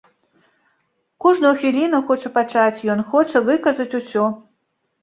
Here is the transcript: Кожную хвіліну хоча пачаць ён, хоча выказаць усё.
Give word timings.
Кожную 1.25 1.53
хвіліну 1.59 2.01
хоча 2.09 2.33
пачаць 2.41 2.83
ён, 2.95 2.99
хоча 3.13 3.37
выказаць 3.53 3.91
усё. 4.03 4.25